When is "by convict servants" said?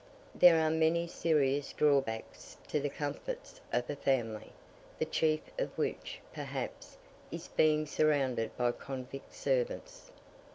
8.57-10.09